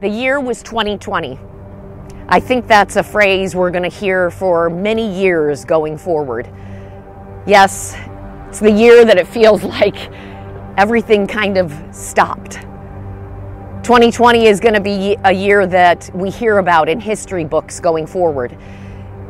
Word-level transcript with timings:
The 0.00 0.08
year 0.08 0.40
was 0.40 0.62
2020. 0.62 1.38
I 2.26 2.40
think 2.40 2.66
that's 2.66 2.96
a 2.96 3.02
phrase 3.02 3.54
we're 3.54 3.70
going 3.70 3.82
to 3.82 3.94
hear 3.94 4.30
for 4.30 4.70
many 4.70 5.20
years 5.20 5.66
going 5.66 5.98
forward. 5.98 6.50
Yes, 7.46 7.94
it's 8.48 8.60
the 8.60 8.70
year 8.70 9.04
that 9.04 9.18
it 9.18 9.28
feels 9.28 9.62
like 9.78 10.10
everything 10.78 11.26
kind 11.26 11.58
of 11.58 11.70
stopped. 11.94 12.52
2020 13.82 14.46
is 14.46 14.58
going 14.58 14.72
to 14.72 14.80
be 14.80 15.18
a 15.24 15.32
year 15.32 15.66
that 15.66 16.08
we 16.14 16.30
hear 16.30 16.60
about 16.60 16.88
in 16.88 16.98
history 16.98 17.44
books 17.44 17.78
going 17.78 18.06
forward. 18.06 18.56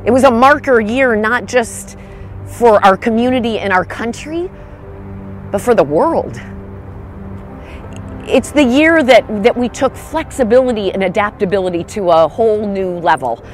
It 0.05 0.13
was 0.13 0.23
a 0.23 0.31
marker 0.31 0.81
year 0.81 1.17
not 1.17 1.47
just 1.47 1.99
for 2.47 2.79
our 2.85 2.97
community 2.97 3.59
and 3.59 3.73
our 3.73 3.85
country, 3.85 4.49
but 5.51 5.61
for 5.61 5.75
the 5.75 5.83
world. 5.83 6.41
It's 8.33 8.53
the 8.53 8.63
year 8.63 9.03
that, 9.03 9.43
that 9.43 9.57
we 9.57 9.69
took 9.69 9.97
flexibility 9.97 10.93
and 10.93 11.03
adaptability 11.03 11.83
to 11.85 12.11
a 12.11 12.29
whole 12.29 12.65
new 12.65 12.99
level. 13.01 13.45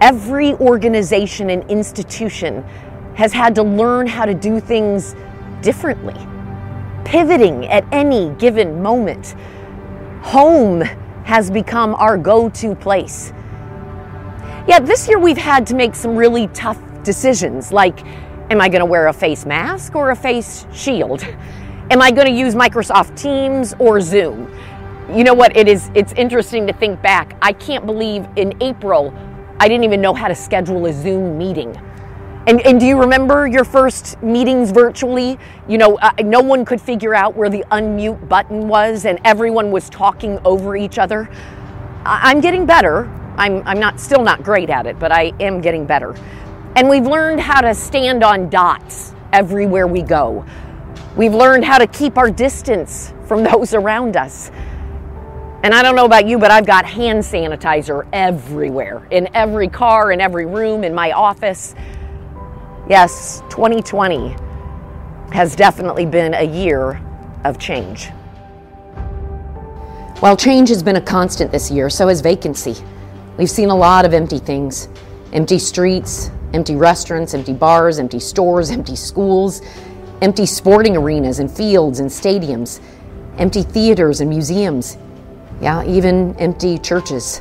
Every 0.00 0.54
organization 0.54 1.50
and 1.50 1.70
institution 1.70 2.62
has 3.16 3.34
had 3.34 3.54
to 3.56 3.62
learn 3.62 4.06
how 4.06 4.24
to 4.24 4.32
do 4.32 4.60
things 4.60 5.14
differently, 5.60 6.14
pivoting 7.04 7.66
at 7.66 7.84
any 7.92 8.30
given 8.38 8.80
moment. 8.80 9.34
Home 10.22 10.80
has 11.24 11.50
become 11.50 11.94
our 11.96 12.16
go 12.16 12.48
to 12.48 12.74
place. 12.76 13.34
Yeah, 14.66 14.78
this 14.80 15.06
year 15.06 15.18
we've 15.18 15.36
had 15.36 15.66
to 15.66 15.74
make 15.74 15.94
some 15.94 16.16
really 16.16 16.46
tough 16.48 16.80
decisions 17.02 17.72
like, 17.72 18.06
am 18.50 18.62
I 18.62 18.70
going 18.70 18.80
to 18.80 18.86
wear 18.86 19.08
a 19.08 19.12
face 19.12 19.44
mask 19.44 19.94
or 19.94 20.10
a 20.10 20.16
face 20.16 20.66
shield? 20.72 21.26
Am 21.90 22.02
I 22.02 22.10
going 22.10 22.26
to 22.26 22.32
use 22.32 22.54
Microsoft 22.54 23.16
Teams 23.16 23.74
or 23.78 24.00
Zoom? 24.00 24.52
You 25.10 25.24
know 25.24 25.34
what? 25.34 25.56
It 25.56 25.68
is 25.68 25.90
it's 25.94 26.12
interesting 26.12 26.66
to 26.66 26.72
think 26.72 27.00
back. 27.00 27.36
I 27.40 27.52
can't 27.52 27.86
believe 27.86 28.26
in 28.36 28.54
April 28.62 29.14
I 29.60 29.66
didn't 29.66 29.84
even 29.84 30.00
know 30.00 30.14
how 30.14 30.28
to 30.28 30.36
schedule 30.36 30.86
a 30.86 30.92
Zoom 30.92 31.36
meeting. 31.36 31.76
And, 32.46 32.60
and 32.60 32.78
do 32.78 32.86
you 32.86 32.98
remember 32.98 33.48
your 33.48 33.64
first 33.64 34.22
meetings 34.22 34.70
virtually? 34.70 35.36
You 35.68 35.78
know, 35.78 35.98
uh, 35.98 36.12
no 36.22 36.40
one 36.40 36.64
could 36.64 36.80
figure 36.80 37.12
out 37.12 37.36
where 37.36 37.50
the 37.50 37.64
unmute 37.72 38.28
button 38.28 38.68
was, 38.68 39.04
and 39.04 39.18
everyone 39.24 39.72
was 39.72 39.90
talking 39.90 40.38
over 40.44 40.76
each 40.76 40.98
other. 40.98 41.28
I, 42.04 42.30
I'm 42.30 42.40
getting 42.40 42.66
better. 42.66 43.06
I'm, 43.36 43.66
I'm 43.66 43.80
not 43.80 43.98
still 43.98 44.22
not 44.22 44.44
great 44.44 44.70
at 44.70 44.86
it, 44.86 44.98
but 45.00 45.10
I 45.10 45.32
am 45.40 45.60
getting 45.60 45.84
better. 45.84 46.14
And 46.76 46.88
we've 46.88 47.06
learned 47.06 47.40
how 47.40 47.60
to 47.60 47.74
stand 47.74 48.22
on 48.22 48.48
dots 48.48 49.12
everywhere 49.32 49.88
we 49.88 50.02
go. 50.02 50.46
We've 51.16 51.34
learned 51.34 51.64
how 51.64 51.78
to 51.78 51.86
keep 51.86 52.18
our 52.18 52.30
distance 52.30 53.12
from 53.26 53.42
those 53.52 53.74
around 53.74 54.16
us. 54.16 54.50
And 55.62 55.74
I 55.74 55.82
don't 55.82 55.96
know 55.96 56.04
about 56.04 56.26
you, 56.26 56.38
but 56.38 56.52
I've 56.52 56.66
got 56.66 56.84
hand 56.84 57.18
sanitizer 57.18 58.06
everywhere 58.12 59.06
in 59.10 59.28
every 59.34 59.68
car, 59.68 60.12
in 60.12 60.20
every 60.20 60.46
room, 60.46 60.84
in 60.84 60.94
my 60.94 61.10
office. 61.12 61.74
Yes, 62.88 63.42
2020 63.50 64.36
has 65.32 65.56
definitely 65.56 66.06
been 66.06 66.34
a 66.34 66.44
year 66.44 67.02
of 67.44 67.58
change. 67.58 68.10
While 70.20 70.36
change 70.36 70.68
has 70.68 70.82
been 70.82 70.96
a 70.96 71.00
constant 71.00 71.52
this 71.52 71.70
year, 71.70 71.90
so 71.90 72.08
has 72.08 72.20
vacancy. 72.20 72.74
We've 73.36 73.50
seen 73.50 73.70
a 73.70 73.76
lot 73.76 74.04
of 74.04 74.14
empty 74.14 74.38
things 74.38 74.88
empty 75.32 75.58
streets, 75.58 76.30
empty 76.54 76.74
restaurants, 76.74 77.34
empty 77.34 77.52
bars, 77.52 77.98
empty 77.98 78.18
stores, 78.18 78.70
empty 78.78 78.96
schools, 78.96 79.60
empty 80.22 80.46
sporting 80.46 80.96
arenas 80.96 81.38
and 81.38 81.50
fields 81.50 82.00
and 82.00 82.10
stadiums, 82.10 82.80
empty 83.38 83.62
theaters 83.62 84.20
and 84.20 84.28
museums, 84.28 84.98
yeah, 85.60 85.84
even 85.84 86.34
empty 86.36 86.78
churches. 86.78 87.40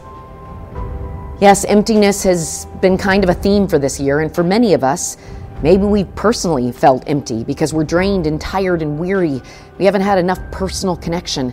Yes, 1.40 1.66
emptiness 1.66 2.24
has 2.24 2.66
been 2.82 2.98
kind 2.98 3.24
of 3.24 3.30
a 3.30 3.34
theme 3.34 3.68
for 3.68 3.78
this 3.78 4.00
year, 4.00 4.22
and 4.22 4.34
for 4.34 4.44
many 4.44 4.74
of 4.74 4.84
us, 4.84 5.18
Maybe 5.64 5.86
we've 5.86 6.14
personally 6.14 6.72
felt 6.72 7.04
empty 7.08 7.44
because 7.44 7.74
we're 7.74 7.84
drained 7.84 8.28
and 8.28 8.40
tired 8.40 8.84
and 8.84 9.00
weary. 9.00 9.42
We 9.80 9.86
haven't 9.86 10.02
had 10.02 10.20
enough 10.20 10.40
personal 10.52 10.96
connection. 10.96 11.52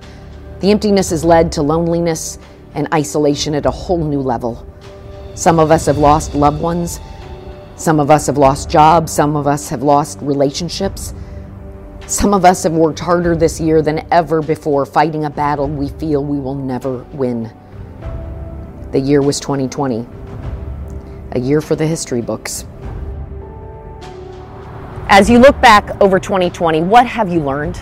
The 0.61 0.71
emptiness 0.71 1.09
has 1.09 1.25
led 1.25 1.51
to 1.53 1.63
loneliness 1.63 2.39
and 2.75 2.87
isolation 2.93 3.55
at 3.55 3.65
a 3.65 3.71
whole 3.71 4.05
new 4.05 4.21
level. 4.21 4.67
Some 5.35 5.59
of 5.59 5.71
us 5.71 5.87
have 5.87 5.97
lost 5.97 6.35
loved 6.35 6.61
ones. 6.61 7.01
Some 7.77 7.99
of 7.99 8.09
us 8.11 8.27
have 8.29 8.39
lost 8.39 8.71
jobs. 8.71 9.13
Some 9.13 9.37
of 9.37 9.47
us 9.47 9.69
have 9.69 9.83
lost 9.83 10.19
relationships. 10.23 11.13
Some 12.07 12.33
of 12.33 12.45
us 12.45 12.63
have 12.63 12.73
worked 12.73 13.01
harder 13.01 13.35
this 13.35 13.61
year 13.61 13.83
than 13.83 14.07
ever 14.13 14.43
before 14.43 14.87
fighting 14.87 15.25
a 15.25 15.31
battle 15.31 15.69
we 15.69 15.89
feel 15.89 16.25
we 16.25 16.39
will 16.39 16.55
never 16.55 17.03
win. 17.13 17.51
The 18.93 19.01
year 19.01 19.23
was 19.23 19.41
2020, 19.41 20.07
a 21.33 21.41
year 21.41 21.61
for 21.61 21.75
the 21.75 21.87
history 21.87 22.21
books. 22.21 22.67
As 25.09 25.29
you 25.29 25.39
look 25.39 25.61
back 25.61 26.01
over 26.01 26.21
2020, 26.21 26.83
what 26.83 27.07
have 27.07 27.33
you 27.33 27.41
learned? 27.41 27.79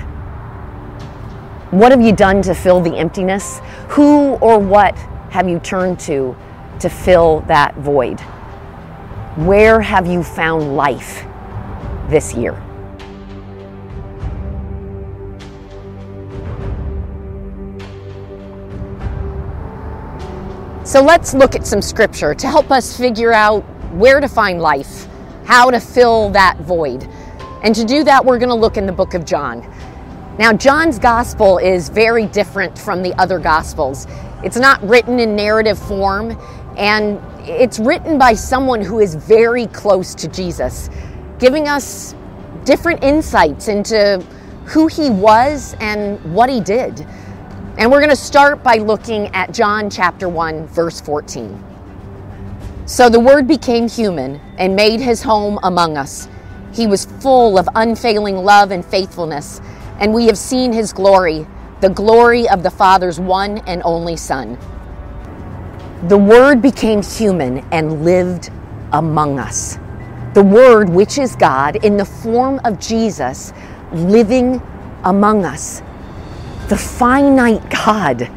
What 1.70 1.90
have 1.90 2.00
you 2.00 2.12
done 2.12 2.42
to 2.42 2.54
fill 2.54 2.80
the 2.80 2.96
emptiness? 2.96 3.60
Who 3.88 4.36
or 4.36 4.58
what 4.58 4.96
have 5.30 5.48
you 5.48 5.58
turned 5.58 5.98
to 6.00 6.36
to 6.80 6.88
fill 6.88 7.40
that 7.40 7.74
void? 7.76 8.20
Where 9.36 9.80
have 9.80 10.06
you 10.06 10.22
found 10.22 10.76
life 10.76 11.24
this 12.08 12.34
year? 12.34 12.52
So 20.84 21.02
let's 21.02 21.32
look 21.32 21.54
at 21.54 21.66
some 21.66 21.80
scripture 21.80 22.34
to 22.34 22.46
help 22.46 22.70
us 22.70 22.96
figure 22.96 23.32
out 23.32 23.60
where 23.92 24.20
to 24.20 24.28
find 24.28 24.60
life 24.60 25.06
how 25.44 25.70
to 25.70 25.80
fill 25.80 26.30
that 26.30 26.58
void. 26.60 27.08
And 27.62 27.74
to 27.74 27.84
do 27.84 28.04
that, 28.04 28.24
we're 28.24 28.38
going 28.38 28.48
to 28.48 28.54
look 28.54 28.76
in 28.76 28.86
the 28.86 28.92
book 28.92 29.14
of 29.14 29.24
John. 29.24 29.60
Now, 30.38 30.52
John's 30.52 30.98
gospel 30.98 31.58
is 31.58 31.88
very 31.88 32.26
different 32.26 32.78
from 32.78 33.02
the 33.02 33.12
other 33.20 33.38
gospels. 33.38 34.06
It's 34.42 34.56
not 34.56 34.82
written 34.82 35.18
in 35.18 35.36
narrative 35.36 35.78
form, 35.78 36.38
and 36.76 37.20
it's 37.48 37.78
written 37.78 38.18
by 38.18 38.34
someone 38.34 38.80
who 38.80 39.00
is 39.00 39.14
very 39.14 39.66
close 39.68 40.14
to 40.14 40.28
Jesus, 40.28 40.90
giving 41.38 41.68
us 41.68 42.14
different 42.64 43.02
insights 43.02 43.68
into 43.68 44.24
who 44.66 44.86
he 44.86 45.10
was 45.10 45.74
and 45.80 46.22
what 46.34 46.48
he 46.48 46.60
did. 46.60 47.06
And 47.78 47.90
we're 47.90 48.00
going 48.00 48.10
to 48.10 48.16
start 48.16 48.62
by 48.62 48.76
looking 48.76 49.28
at 49.28 49.52
John 49.52 49.90
chapter 49.90 50.28
1, 50.28 50.66
verse 50.68 51.00
14. 51.00 51.64
So 52.84 53.08
the 53.08 53.20
Word 53.20 53.48
became 53.48 53.88
human 53.88 54.40
and 54.58 54.76
made 54.76 55.00
his 55.00 55.22
home 55.22 55.58
among 55.62 55.96
us. 55.96 56.28
He 56.72 56.86
was 56.86 57.06
full 57.06 57.58
of 57.58 57.68
unfailing 57.74 58.36
love 58.36 58.70
and 58.70 58.84
faithfulness, 58.84 59.60
and 59.98 60.12
we 60.12 60.26
have 60.26 60.38
seen 60.38 60.72
his 60.72 60.92
glory, 60.92 61.46
the 61.80 61.90
glory 61.90 62.48
of 62.48 62.62
the 62.62 62.70
Father's 62.70 63.18
one 63.20 63.58
and 63.66 63.82
only 63.84 64.16
Son. 64.16 64.58
The 66.08 66.18
Word 66.18 66.60
became 66.60 67.00
human 67.00 67.58
and 67.70 68.04
lived 68.04 68.50
among 68.92 69.38
us. 69.38 69.78
The 70.34 70.42
Word, 70.42 70.88
which 70.88 71.16
is 71.16 71.36
God, 71.36 71.76
in 71.84 71.96
the 71.96 72.04
form 72.04 72.60
of 72.64 72.80
Jesus, 72.80 73.52
living 73.92 74.60
among 75.04 75.44
us. 75.44 75.80
The 76.68 76.76
finite 76.76 77.70
God 77.70 78.28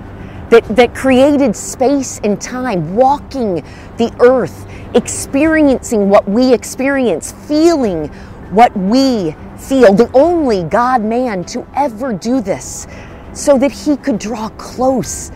that, 0.52 0.64
that 0.76 0.94
created 0.94 1.56
space 1.56 2.20
and 2.24 2.40
time, 2.40 2.96
walking 2.96 3.66
the 3.98 4.16
earth, 4.20 4.68
experiencing 4.94 6.08
what 6.08 6.30
we 6.30 6.54
experience, 6.54 7.32
feeling 7.48 8.10
what 8.52 8.78
we 8.78 9.36
feel, 9.58 9.92
the 9.92 10.12
only 10.14 10.66
God 10.66 11.02
man 11.02 11.44
to 11.46 11.66
ever 11.76 12.14
do 12.14 12.42
this, 12.42 12.86
so 13.34 13.58
that 13.58 13.72
he 13.72 13.98
could 13.98 14.20
draw 14.20 14.50
close 14.50 15.32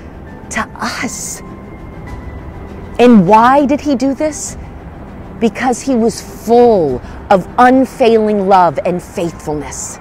to 0.52 0.62
us. 0.76 1.42
And 3.00 3.26
why 3.26 3.66
did 3.66 3.80
he 3.80 3.96
do 3.96 4.14
this? 4.14 4.58
Because 5.40 5.82
he 5.82 5.96
was 5.96 6.22
full 6.22 7.02
of 7.30 7.48
unfailing 7.58 8.50
love 8.50 8.78
and 8.86 9.02
faithfulness. 9.02 9.98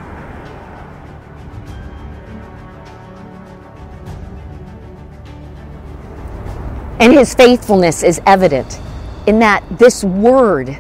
And 7.00 7.12
his 7.12 7.32
faithfulness 7.34 8.02
is 8.02 8.20
evident 8.26 8.80
in 9.28 9.38
that 9.38 9.62
this 9.78 10.02
word 10.02 10.76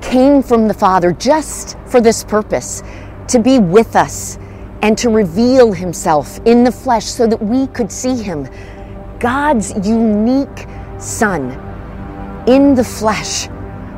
came 0.00 0.42
from 0.42 0.66
the 0.66 0.74
Father 0.74 1.12
just 1.12 1.76
for 1.86 2.00
this 2.00 2.24
purpose 2.24 2.82
to 3.28 3.38
be 3.38 3.58
with 3.58 3.94
us 3.94 4.38
and 4.80 4.96
to 4.96 5.10
reveal 5.10 5.72
himself 5.72 6.40
in 6.46 6.64
the 6.64 6.72
flesh 6.72 7.04
so 7.04 7.26
that 7.26 7.42
we 7.42 7.66
could 7.66 7.92
see 7.92 8.16
him. 8.16 8.48
God's 9.18 9.74
unique 9.86 10.66
Son 11.00 11.50
in 12.46 12.74
the 12.74 12.84
flesh 12.84 13.48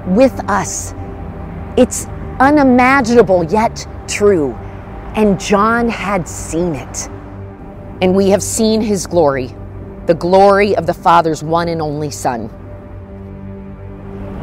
with 0.07 0.39
us. 0.49 0.95
It's 1.77 2.07
unimaginable 2.41 3.45
yet 3.45 3.87
true. 4.09 4.53
And 5.15 5.39
John 5.39 5.89
had 5.89 6.27
seen 6.27 6.75
it. 6.75 7.09
And 8.01 8.15
we 8.15 8.31
have 8.31 8.43
seen 8.43 8.81
his 8.81 9.07
glory 9.07 9.55
the 10.07 10.15
glory 10.15 10.77
of 10.77 10.87
the 10.87 10.95
Father's 10.95 11.45
one 11.45 11.69
and 11.69 11.81
only 11.81 12.11
Son. 12.11 12.51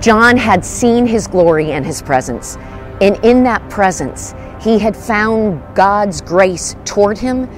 John 0.01 0.38
had 0.38 0.63
seen 0.63 1.06
his 1.06 1.27
glory 1.27 1.73
and 1.73 1.85
his 1.85 2.01
presence, 2.01 2.56
and 3.01 3.23
in 3.25 3.44
that 3.44 3.69
presence, 3.69 4.33
he 4.61 4.79
had 4.79 4.95
found 4.95 5.61
God's 5.75 6.21
grace 6.21 6.75
toward 6.85 7.17
him 7.17 7.50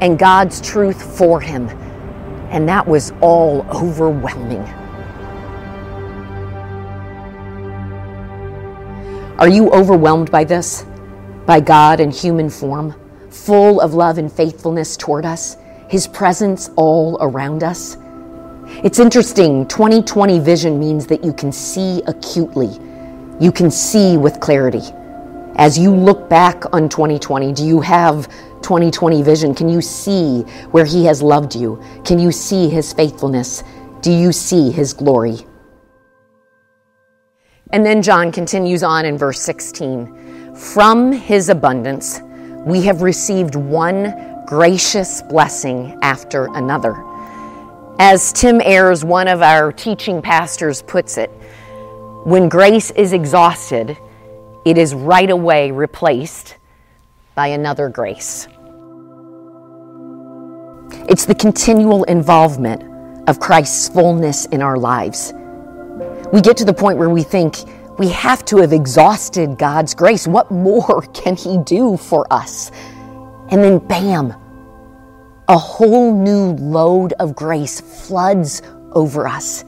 and 0.00 0.18
God's 0.18 0.60
truth 0.60 1.16
for 1.18 1.40
him. 1.40 1.68
And 2.52 2.68
that 2.68 2.86
was 2.86 3.12
all 3.22 3.62
overwhelming. 3.70 4.62
Are 9.38 9.48
you 9.48 9.70
overwhelmed 9.70 10.30
by 10.30 10.44
this? 10.44 10.84
By 11.46 11.60
God 11.60 11.98
in 11.98 12.10
human 12.10 12.50
form, 12.50 12.94
full 13.30 13.80
of 13.80 13.94
love 13.94 14.18
and 14.18 14.30
faithfulness 14.30 14.98
toward 14.98 15.24
us, 15.24 15.56
His 15.88 16.06
presence 16.06 16.70
all 16.76 17.16
around 17.22 17.64
us? 17.64 17.96
It's 18.84 18.98
interesting, 18.98 19.66
2020 19.66 20.38
vision 20.38 20.78
means 20.78 21.06
that 21.06 21.24
you 21.24 21.32
can 21.32 21.52
see 21.52 22.02
acutely, 22.06 22.78
you 23.40 23.50
can 23.50 23.70
see 23.70 24.18
with 24.18 24.40
clarity. 24.40 24.82
As 25.56 25.78
you 25.78 25.90
look 25.90 26.28
back 26.28 26.64
on 26.74 26.88
2020, 26.88 27.52
do 27.54 27.64
you 27.64 27.80
have 27.80 28.28
2020 28.62 29.22
vision? 29.22 29.54
Can 29.54 29.68
you 29.68 29.80
see 29.80 30.40
where 30.70 30.84
He 30.84 31.04
has 31.04 31.22
loved 31.22 31.54
you? 31.54 31.82
Can 32.04 32.18
you 32.18 32.32
see 32.32 32.68
His 32.68 32.92
faithfulness? 32.92 33.64
Do 34.00 34.12
you 34.12 34.32
see 34.32 34.70
His 34.70 34.92
glory? 34.92 35.46
And 37.72 37.86
then 37.86 38.02
John 38.02 38.30
continues 38.30 38.82
on 38.82 39.06
in 39.06 39.16
verse 39.16 39.40
16 39.40 40.54
From 40.54 41.10
his 41.10 41.48
abundance, 41.48 42.20
we 42.66 42.82
have 42.82 43.00
received 43.00 43.54
one 43.54 44.44
gracious 44.46 45.22
blessing 45.22 45.98
after 46.02 46.46
another. 46.54 47.02
As 47.98 48.32
Tim 48.32 48.60
Ayers, 48.60 49.04
one 49.04 49.26
of 49.26 49.40
our 49.40 49.72
teaching 49.72 50.20
pastors, 50.20 50.82
puts 50.82 51.16
it, 51.16 51.30
when 52.24 52.48
grace 52.48 52.90
is 52.90 53.14
exhausted, 53.14 53.96
it 54.66 54.76
is 54.76 54.94
right 54.94 55.30
away 55.30 55.70
replaced 55.70 56.56
by 57.34 57.48
another 57.48 57.88
grace. 57.88 58.48
It's 61.08 61.24
the 61.24 61.34
continual 61.34 62.04
involvement 62.04 63.28
of 63.28 63.40
Christ's 63.40 63.88
fullness 63.88 64.46
in 64.46 64.62
our 64.62 64.78
lives 64.78 65.32
we 66.32 66.40
get 66.40 66.56
to 66.56 66.64
the 66.64 66.72
point 66.72 66.98
where 66.98 67.10
we 67.10 67.22
think 67.22 67.56
we 67.98 68.08
have 68.08 68.44
to 68.46 68.56
have 68.56 68.72
exhausted 68.72 69.58
God's 69.58 69.94
grace. 69.94 70.26
What 70.26 70.50
more 70.50 71.02
can 71.14 71.36
He 71.36 71.58
do 71.58 71.96
for 71.96 72.26
us? 72.32 72.70
And 73.50 73.62
then, 73.62 73.78
bam, 73.78 74.34
a 75.48 75.58
whole 75.58 76.14
new 76.14 76.52
load 76.52 77.12
of 77.20 77.36
grace 77.36 77.80
floods 77.80 78.62
over 78.92 79.28
us. 79.28 79.64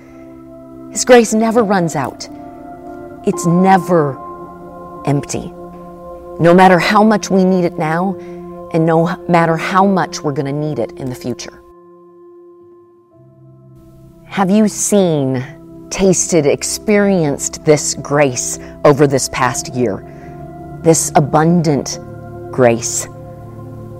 His 0.90 1.04
grace 1.04 1.34
never 1.34 1.62
runs 1.62 1.96
out, 1.96 2.28
it's 3.26 3.46
never 3.46 4.18
empty. 5.06 5.52
No 6.40 6.52
matter 6.54 6.78
how 6.78 7.02
much 7.02 7.30
we 7.30 7.44
need 7.44 7.64
it 7.64 7.78
now, 7.78 8.16
and 8.72 8.84
no 8.84 9.16
matter 9.28 9.56
how 9.56 9.86
much 9.86 10.22
we're 10.22 10.32
going 10.32 10.46
to 10.46 10.52
need 10.52 10.78
it 10.78 10.92
in 10.92 11.08
the 11.08 11.14
future. 11.14 11.62
Have 14.26 14.50
you 14.50 14.66
seen 14.66 15.44
tasted, 15.94 16.44
experienced 16.44 17.64
this 17.64 17.94
grace 17.94 18.58
over 18.84 19.06
this 19.06 19.28
past 19.28 19.72
year, 19.74 20.02
this 20.82 21.12
abundant 21.14 22.00
grace. 22.50 23.06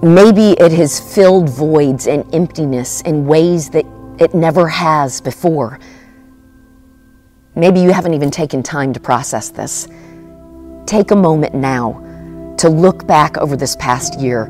Maybe 0.03 0.51
it 0.59 0.73
has 0.73 1.15
filled 1.15 1.49
voids 1.49 2.09
and 2.09 2.25
emptiness 2.35 3.01
in 3.03 3.27
ways 3.27 3.71
that 3.71 3.85
it 4.19 4.35
never 4.35 4.67
has 4.67 5.21
before. 5.21 5.79
Maybe 7.55 7.79
you 7.79 7.93
haven't 7.93 8.15
even 8.15 8.33
taken 8.33 8.65
time 8.65 8.93
to 8.93 8.99
process 8.99 9.51
this. 9.51 9.87
Take 10.87 11.13
a 11.13 11.17
moment 11.17 11.55
now 11.55 12.03
to 12.65 12.71
look 12.71 13.07
back 13.07 13.37
over 13.37 13.57
this 13.57 13.77
past 13.77 14.19
year 14.19 14.45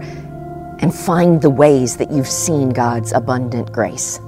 and 0.79 0.95
find 0.95 1.43
the 1.43 1.51
ways 1.51 1.97
that 1.97 2.13
you've 2.13 2.29
seen 2.29 2.71
God's 2.71 3.11
abundant 3.11 3.73
grace. 3.73 4.21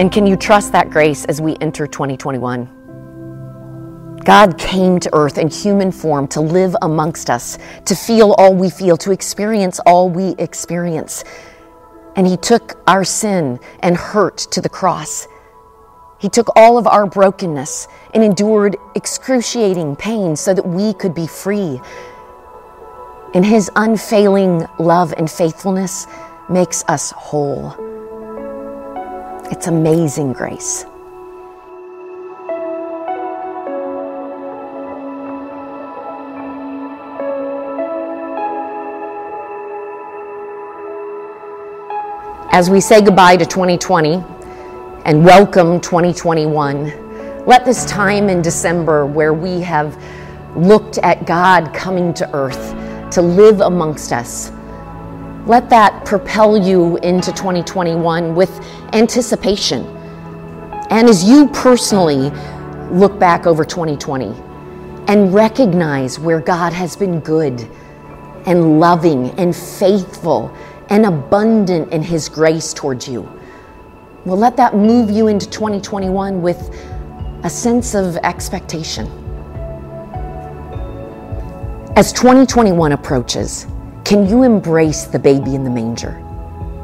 And 0.00 0.10
can 0.10 0.26
you 0.26 0.34
trust 0.34 0.72
that 0.72 0.88
grace 0.88 1.26
as 1.26 1.42
we 1.42 1.58
enter 1.60 1.86
2021? 1.86 4.16
God 4.24 4.56
came 4.56 4.98
to 4.98 5.10
earth 5.12 5.36
in 5.36 5.48
human 5.48 5.92
form 5.92 6.26
to 6.28 6.40
live 6.40 6.74
amongst 6.80 7.28
us, 7.28 7.58
to 7.84 7.94
feel 7.94 8.32
all 8.38 8.54
we 8.54 8.70
feel, 8.70 8.96
to 8.96 9.12
experience 9.12 9.78
all 9.80 10.08
we 10.08 10.34
experience. 10.38 11.22
And 12.16 12.26
He 12.26 12.38
took 12.38 12.82
our 12.86 13.04
sin 13.04 13.60
and 13.80 13.94
hurt 13.94 14.38
to 14.52 14.62
the 14.62 14.70
cross. 14.70 15.28
He 16.18 16.30
took 16.30 16.48
all 16.56 16.78
of 16.78 16.86
our 16.86 17.04
brokenness 17.04 17.86
and 18.14 18.24
endured 18.24 18.78
excruciating 18.94 19.96
pain 19.96 20.34
so 20.34 20.54
that 20.54 20.66
we 20.66 20.94
could 20.94 21.14
be 21.14 21.26
free. 21.26 21.78
And 23.34 23.44
His 23.44 23.70
unfailing 23.76 24.66
love 24.78 25.12
and 25.18 25.30
faithfulness 25.30 26.06
makes 26.48 26.84
us 26.88 27.10
whole. 27.10 27.89
It's 29.50 29.66
amazing 29.66 30.32
grace. 30.32 30.86
As 42.52 42.70
we 42.70 42.80
say 42.80 43.02
goodbye 43.02 43.36
to 43.36 43.44
2020 43.44 44.22
and 45.04 45.24
welcome 45.24 45.80
2021, 45.80 47.44
let 47.44 47.64
this 47.64 47.84
time 47.86 48.28
in 48.28 48.42
December 48.42 49.04
where 49.04 49.34
we 49.34 49.60
have 49.62 50.00
looked 50.54 50.98
at 50.98 51.26
God 51.26 51.74
coming 51.74 52.14
to 52.14 52.34
earth 52.34 52.74
to 53.10 53.20
live 53.20 53.60
amongst 53.60 54.12
us 54.12 54.52
let 55.50 55.68
that 55.68 56.04
propel 56.04 56.56
you 56.56 56.96
into 56.98 57.32
2021 57.32 58.36
with 58.36 58.64
anticipation. 58.92 59.84
And 60.90 61.08
as 61.08 61.24
you 61.24 61.48
personally 61.48 62.30
look 62.92 63.18
back 63.18 63.48
over 63.48 63.64
2020 63.64 64.26
and 65.08 65.34
recognize 65.34 66.20
where 66.20 66.40
God 66.40 66.72
has 66.72 66.94
been 66.94 67.18
good 67.18 67.68
and 68.46 68.78
loving 68.78 69.30
and 69.40 69.54
faithful 69.54 70.56
and 70.88 71.04
abundant 71.04 71.92
in 71.92 72.00
His 72.00 72.28
grace 72.28 72.72
towards 72.72 73.08
you, 73.08 73.22
well, 74.24 74.36
let 74.36 74.56
that 74.56 74.76
move 74.76 75.10
you 75.10 75.26
into 75.26 75.50
2021 75.50 76.40
with 76.42 76.80
a 77.42 77.50
sense 77.50 77.96
of 77.96 78.16
expectation. 78.18 79.08
As 81.96 82.12
2021 82.12 82.92
approaches, 82.92 83.66
can 84.10 84.28
you 84.28 84.42
embrace 84.42 85.04
the 85.04 85.20
baby 85.20 85.54
in 85.54 85.62
the 85.62 85.70
manger? 85.70 86.20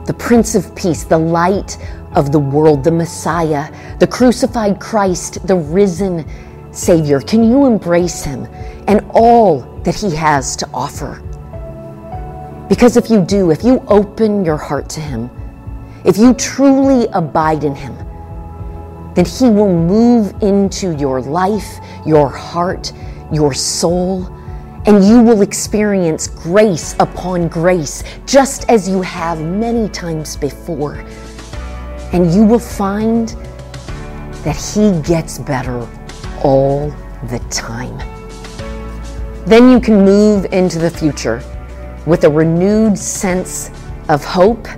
The 0.06 0.14
Prince 0.14 0.54
of 0.54 0.72
Peace, 0.76 1.02
the 1.02 1.18
light 1.18 1.76
of 2.12 2.30
the 2.30 2.38
world, 2.38 2.84
the 2.84 2.92
Messiah, 2.92 3.68
the 3.98 4.06
crucified 4.06 4.78
Christ, 4.78 5.44
the 5.44 5.56
risen 5.56 6.24
Savior. 6.70 7.20
Can 7.20 7.42
you 7.42 7.66
embrace 7.66 8.22
him 8.22 8.46
and 8.86 9.04
all 9.10 9.62
that 9.82 9.96
he 9.96 10.14
has 10.14 10.54
to 10.54 10.68
offer? 10.72 11.20
Because 12.68 12.96
if 12.96 13.10
you 13.10 13.22
do, 13.22 13.50
if 13.50 13.64
you 13.64 13.82
open 13.88 14.44
your 14.44 14.56
heart 14.56 14.88
to 14.90 15.00
him, 15.00 15.28
if 16.04 16.16
you 16.16 16.32
truly 16.32 17.08
abide 17.08 17.64
in 17.64 17.74
him, 17.74 17.96
then 19.14 19.24
he 19.24 19.50
will 19.50 19.76
move 19.76 20.32
into 20.44 20.96
your 20.96 21.20
life, 21.20 21.80
your 22.06 22.28
heart, 22.28 22.92
your 23.32 23.52
soul, 23.52 24.32
and 24.86 25.04
you 25.04 25.20
will 25.20 25.42
experience 25.42 26.28
grace 26.28 26.94
upon 27.00 27.48
grace, 27.48 28.04
just 28.24 28.68
as 28.70 28.88
you 28.88 29.02
have 29.02 29.40
many 29.40 29.88
times 29.88 30.36
before. 30.36 31.04
And 32.12 32.32
you 32.32 32.44
will 32.44 32.60
find 32.60 33.30
that 34.44 34.56
He 34.56 35.00
gets 35.02 35.38
better 35.38 35.86
all 36.42 36.90
the 37.24 37.40
time. 37.50 37.98
Then 39.44 39.70
you 39.70 39.80
can 39.80 40.04
move 40.04 40.46
into 40.52 40.78
the 40.78 40.90
future 40.90 41.42
with 42.06 42.22
a 42.24 42.30
renewed 42.30 42.96
sense 42.96 43.70
of 44.08 44.24
hope 44.24 44.68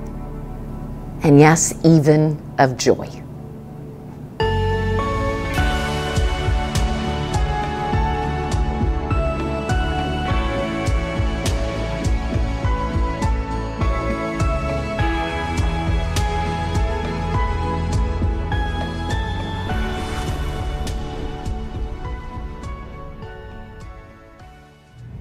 and, 1.23 1.38
yes, 1.38 1.75
even 1.85 2.41
of 2.59 2.79
joy. 2.79 3.23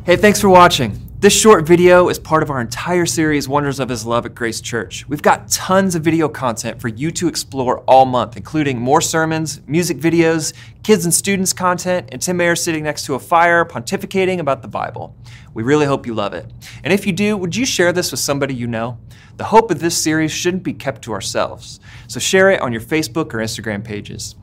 Hey, 0.07 0.15
thanks 0.15 0.39
for 0.39 0.47
watching. 0.47 1.05
This 1.19 1.37
short 1.37 1.67
video 1.67 2.07
is 2.07 2.17
part 2.17 2.41
of 2.41 2.49
our 2.49 2.61
entire 2.61 3.05
series, 3.05 3.49
Wonders 3.49 3.81
of 3.81 3.89
His 3.89 4.05
Love 4.05 4.25
at 4.25 4.33
Grace 4.33 4.61
Church. 4.61 5.05
We've 5.09 5.21
got 5.21 5.49
tons 5.49 5.95
of 5.95 6.01
video 6.01 6.29
content 6.29 6.79
for 6.79 6.87
you 6.87 7.11
to 7.11 7.27
explore 7.27 7.79
all 7.79 8.05
month, 8.05 8.37
including 8.37 8.79
more 8.79 9.01
sermons, 9.01 9.59
music 9.67 9.97
videos, 9.97 10.53
kids 10.81 11.03
and 11.03 11.13
students 11.13 11.51
content, 11.51 12.07
and 12.13 12.21
Tim 12.21 12.37
Mayer 12.37 12.55
sitting 12.55 12.85
next 12.85 13.05
to 13.07 13.15
a 13.15 13.19
fire 13.19 13.65
pontificating 13.65 14.39
about 14.39 14.61
the 14.61 14.69
Bible. 14.69 15.13
We 15.53 15.63
really 15.63 15.85
hope 15.85 16.07
you 16.07 16.13
love 16.13 16.33
it. 16.33 16.49
And 16.85 16.93
if 16.93 17.05
you 17.05 17.11
do, 17.11 17.35
would 17.35 17.53
you 17.53 17.65
share 17.65 17.91
this 17.91 18.11
with 18.11 18.21
somebody 18.21 18.55
you 18.55 18.67
know? 18.67 18.99
The 19.35 19.43
hope 19.43 19.71
of 19.71 19.81
this 19.81 20.01
series 20.01 20.31
shouldn't 20.31 20.63
be 20.63 20.73
kept 20.73 21.01
to 21.01 21.11
ourselves, 21.11 21.81
so 22.07 22.21
share 22.21 22.49
it 22.49 22.61
on 22.61 22.71
your 22.71 22.81
Facebook 22.81 23.33
or 23.33 23.39
Instagram 23.39 23.83
pages. 23.83 24.37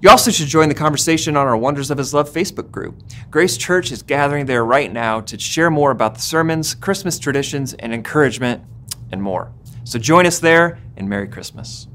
You 0.00 0.10
also 0.10 0.30
should 0.30 0.48
join 0.48 0.68
the 0.68 0.74
conversation 0.74 1.36
on 1.36 1.46
our 1.46 1.56
Wonders 1.56 1.90
of 1.90 1.98
His 1.98 2.12
Love 2.12 2.28
Facebook 2.28 2.70
group. 2.70 2.96
Grace 3.30 3.56
Church 3.56 3.90
is 3.90 4.02
gathering 4.02 4.46
there 4.46 4.64
right 4.64 4.92
now 4.92 5.20
to 5.22 5.38
share 5.38 5.70
more 5.70 5.90
about 5.90 6.14
the 6.14 6.20
sermons, 6.20 6.74
Christmas 6.74 7.18
traditions, 7.18 7.74
and 7.74 7.94
encouragement, 7.94 8.62
and 9.12 9.22
more. 9.22 9.52
So 9.84 9.98
join 9.98 10.26
us 10.26 10.38
there, 10.38 10.78
and 10.96 11.08
Merry 11.08 11.28
Christmas. 11.28 11.86